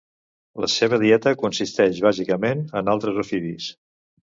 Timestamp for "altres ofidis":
2.99-3.75